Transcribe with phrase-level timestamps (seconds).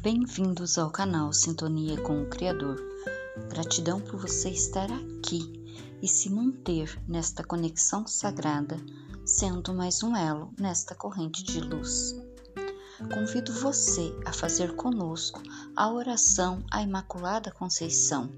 [0.00, 2.80] Bem-vindos ao canal Sintonia com o Criador.
[3.48, 5.52] Gratidão por você estar aqui
[6.00, 8.76] e se manter nesta conexão sagrada,
[9.26, 12.14] sendo mais um elo nesta corrente de luz.
[13.12, 15.42] Convido você a fazer conosco
[15.74, 18.30] a oração à Imaculada Conceição.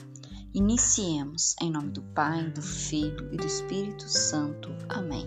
[0.54, 4.70] Iniciemos em nome do Pai, do Filho e do Espírito Santo.
[4.88, 5.26] Amém.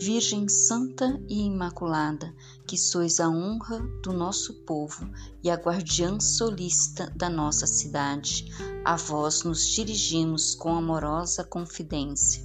[0.00, 2.34] Virgem Santa e Imaculada,
[2.66, 5.06] que sois a honra do nosso povo
[5.44, 8.50] e a guardiã solista da nossa cidade,
[8.82, 12.42] a vós nos dirigimos com amorosa confidência.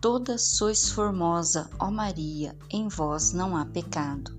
[0.00, 4.32] Toda sois formosa, ó Maria, em vós não há pecado.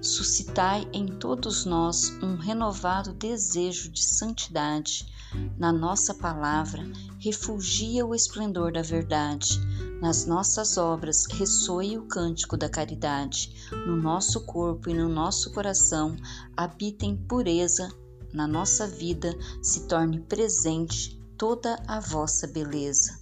[0.00, 5.12] Suscitai em todos nós um renovado desejo de santidade.
[5.58, 9.60] Na nossa palavra, refugia o esplendor da verdade
[10.00, 13.68] nas nossas obras ressoe o cântico da caridade.
[13.86, 16.16] No nosso corpo e no nosso coração
[16.56, 17.92] habita em pureza.
[18.32, 23.18] Na nossa vida se torne presente toda a vossa beleza.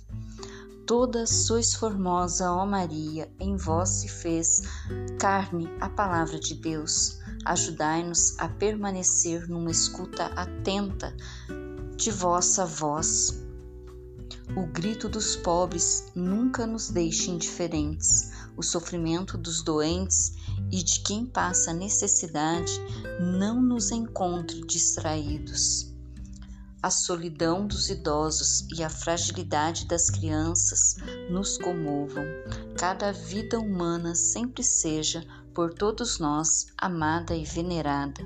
[0.87, 4.63] Toda sois formosa, ó Maria, em vós se fez
[5.19, 7.19] carne a palavra de Deus.
[7.45, 11.15] Ajudai-nos a permanecer numa escuta atenta
[11.97, 13.48] de vossa voz
[14.57, 18.31] o grito dos pobres nunca nos deixe indiferentes.
[18.57, 20.35] O sofrimento dos doentes
[20.73, 22.73] e de quem passa necessidade
[23.21, 25.95] não nos encontre distraídos.
[26.83, 30.97] A solidão dos idosos e a fragilidade das crianças
[31.31, 32.25] nos comovam.
[32.77, 38.25] Cada vida humana sempre seja, por todos nós, amada e venerada.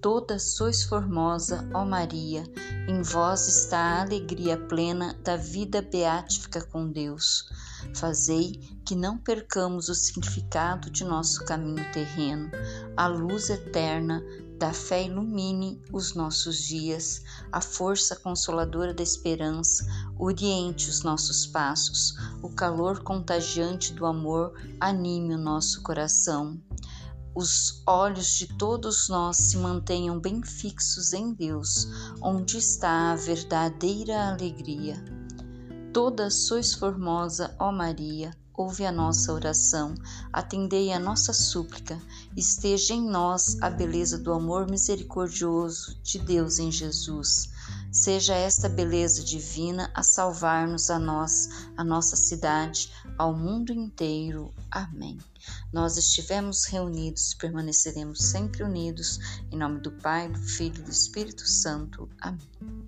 [0.00, 2.44] Toda sois formosa, ó Maria,
[2.86, 7.50] em vós está a alegria plena da vida beática com Deus.
[7.96, 8.52] Fazei
[8.84, 12.48] que não percamos o significado de nosso caminho terreno.
[12.96, 14.22] A luz eterna
[14.56, 19.84] da fé ilumine os nossos dias, a força consoladora da esperança
[20.16, 26.56] oriente os nossos passos, o calor contagiante do amor anime o nosso coração
[27.38, 31.86] os olhos de todos nós se mantenham bem fixos em Deus,
[32.20, 34.96] onde está a verdadeira alegria.
[35.92, 39.94] Toda sois formosa, ó Maria, ouve a nossa oração,
[40.32, 41.96] atendei a nossa súplica,
[42.36, 47.50] esteja em nós a beleza do amor misericordioso de Deus em Jesus.
[47.90, 54.52] Seja esta beleza divina a salvar-nos a nós, a nossa cidade, ao mundo inteiro.
[54.70, 55.18] Amém.
[55.72, 61.46] Nós estivemos reunidos, permaneceremos sempre unidos, em nome do Pai, do Filho e do Espírito
[61.48, 62.08] Santo.
[62.20, 62.87] Amém.